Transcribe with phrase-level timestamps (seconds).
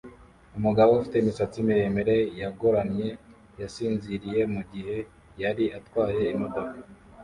[0.57, 3.07] Umugabo ufite imisatsi miremire yagoramye
[3.61, 4.97] yasinziriye mugihe
[5.41, 6.75] yari atwaye imodoka